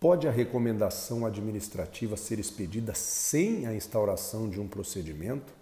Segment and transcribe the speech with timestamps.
[0.00, 5.52] Pode a recomendação administrativa ser expedida sem a instauração de um procedimento?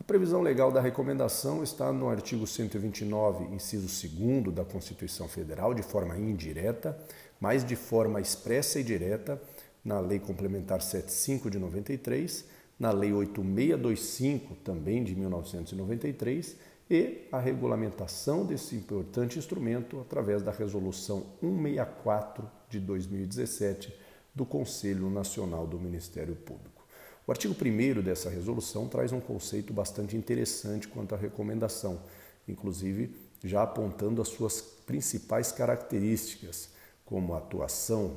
[0.00, 5.82] A previsão legal da recomendação está no artigo 129, inciso 2 da Constituição Federal, de
[5.82, 6.98] forma indireta,
[7.38, 9.38] mas de forma expressa e direta
[9.84, 12.46] na Lei Complementar 75 de 93,
[12.80, 16.56] na Lei 8625, também de 1993,
[16.90, 23.94] e a regulamentação desse importante instrumento através da Resolução 164 de 2017
[24.34, 26.86] do Conselho Nacional do Ministério Público.
[27.26, 32.00] O artigo 1 dessa resolução traz um conceito bastante interessante quanto à recomendação,
[32.48, 36.70] inclusive já apontando as suas principais características,
[37.04, 38.16] como a atuação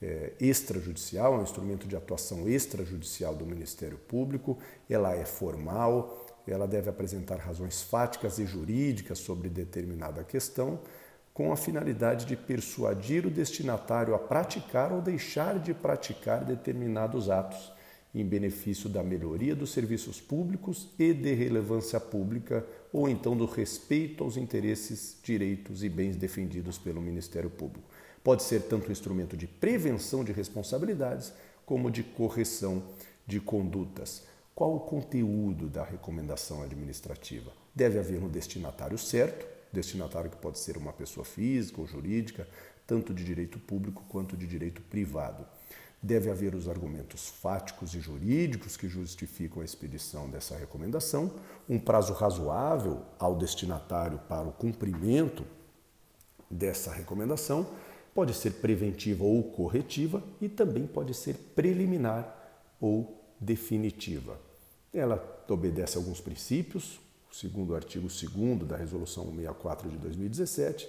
[0.00, 4.58] é, extrajudicial, é um instrumento de atuação extrajudicial do Ministério Público,
[4.88, 10.80] ela é formal, ela deve apresentar razões fáticas e jurídicas sobre determinada questão,
[11.32, 17.72] com a finalidade de persuadir o destinatário a praticar ou deixar de praticar determinados atos
[18.14, 24.22] em benefício da melhoria dos serviços públicos e de relevância pública, ou então do respeito
[24.22, 27.88] aos interesses, direitos e bens defendidos pelo Ministério Público.
[28.22, 31.32] Pode ser tanto um instrumento de prevenção de responsabilidades
[31.64, 32.82] como de correção
[33.26, 34.24] de condutas.
[34.54, 37.50] Qual o conteúdo da recomendação administrativa?
[37.74, 42.46] Deve haver um destinatário certo, destinatário que pode ser uma pessoa física ou jurídica,
[42.86, 45.46] tanto de direito público quanto de direito privado.
[46.02, 51.32] Deve haver os argumentos fáticos e jurídicos que justificam a expedição dessa recomendação,
[51.66, 55.44] um prazo razoável ao destinatário para o cumprimento
[56.50, 57.66] dessa recomendação,
[58.14, 62.36] pode ser preventiva ou corretiva e também pode ser preliminar
[62.78, 64.38] ou definitiva.
[64.94, 70.88] Ela obedece a alguns princípios, segundo o artigo 2 da Resolução 64 de 2017.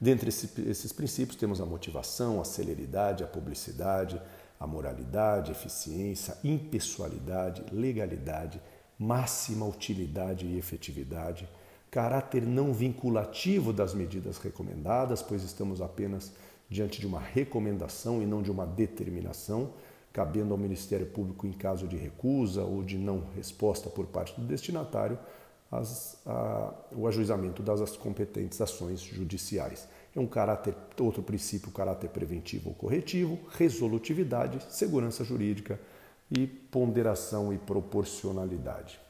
[0.00, 4.20] Dentre esses princípios temos a motivação, a celeridade, a publicidade,
[4.58, 8.60] a moralidade, eficiência, impessoalidade, legalidade,
[8.98, 11.48] máxima utilidade e efetividade,
[11.90, 16.32] caráter não vinculativo das medidas recomendadas, pois estamos apenas
[16.68, 19.72] diante de uma recomendação e não de uma determinação,
[20.12, 24.46] cabendo ao Ministério Público, em caso de recusa ou de não resposta por parte do
[24.46, 25.18] destinatário,
[25.70, 29.88] as, a, o ajuizamento das competentes ações judiciais.
[30.14, 35.80] É um caráter, outro princípio, caráter preventivo ou corretivo, resolutividade, segurança jurídica
[36.30, 39.00] e ponderação e proporcionalidade.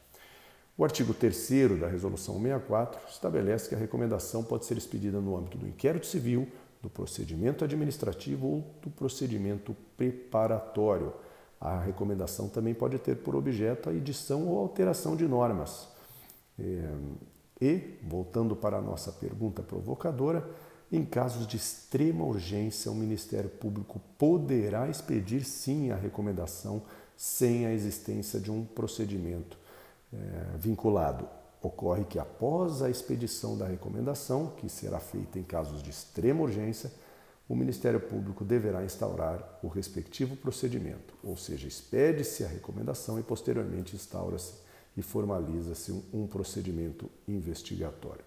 [0.78, 5.58] O artigo 3 da Resolução 64 estabelece que a recomendação pode ser expedida no âmbito
[5.58, 6.48] do inquérito civil,
[6.82, 11.12] do procedimento administrativo ou do procedimento preparatório.
[11.60, 15.88] A recomendação também pode ter por objeto a edição ou alteração de normas.
[16.58, 16.92] É,
[17.60, 20.50] e, voltando para a nossa pergunta provocadora,
[20.90, 26.82] em casos de extrema urgência, o Ministério Público poderá expedir sim a recomendação
[27.16, 29.56] sem a existência de um procedimento
[30.12, 31.26] é, vinculado
[31.62, 36.90] Ocorre que após a expedição da recomendação, que será feita em casos de extrema urgência,
[37.48, 43.94] o Ministério Público deverá instaurar o respectivo procedimento, ou seja, expede-se a recomendação e posteriormente
[43.94, 44.54] instaura-se
[44.96, 48.24] e formaliza-se um, procedimento investigatório.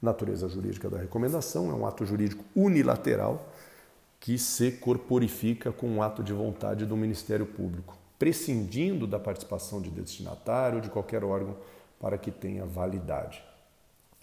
[0.00, 3.52] Natureza jurídica da recomendação é um ato jurídico unilateral
[4.20, 9.90] que se corporifica com um ato de vontade do Ministério Público, prescindindo da participação de
[9.90, 11.56] destinatário ou de qualquer órgão
[12.00, 13.42] para que tenha validade.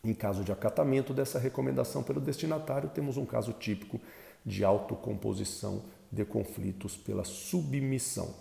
[0.04, 4.00] Em caso de acatamento dessa recomendação pelo destinatário, temos um caso típico
[4.46, 5.82] de autocomposição
[6.12, 8.34] de conflitos pela submissão.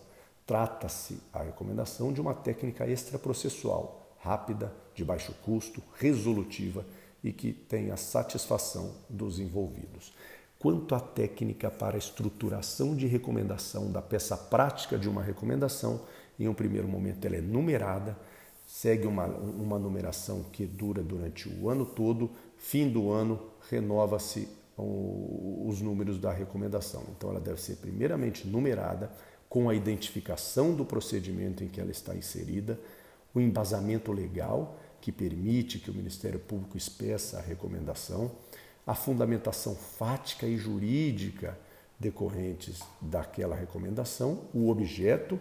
[0.47, 6.85] Trata-se a recomendação de uma técnica extraprocessual, rápida, de baixo custo, resolutiva
[7.23, 10.13] e que tem a satisfação dos envolvidos.
[10.59, 16.03] Quanto à técnica para estruturação de recomendação da peça prática de uma recomendação,
[16.39, 18.17] em um primeiro momento ela é numerada,
[18.75, 23.41] segue uma, uma numeração que dura durante o ano todo, fim do ano
[23.71, 27.05] renova-se os números da recomendação.
[27.17, 29.13] Então ela deve ser primeiramente numerada
[29.49, 32.77] com a identificação do procedimento em que ela está inserida,
[33.33, 38.33] o embasamento legal que permite que o Ministério Público expeça a recomendação,
[38.85, 41.57] a fundamentação fática e jurídica
[41.97, 45.39] decorrentes daquela recomendação, o objeto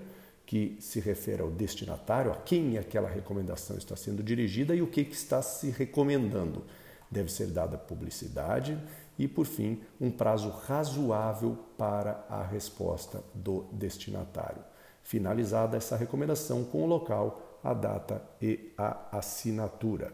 [0.54, 5.04] que se refere ao destinatário, a quem aquela recomendação está sendo dirigida e o que,
[5.04, 6.64] que está se recomendando.
[7.10, 8.78] Deve ser dada publicidade
[9.18, 14.64] e, por fim, um prazo razoável para a resposta do destinatário.
[15.02, 20.14] Finalizada essa recomendação com o local, a data e a assinatura.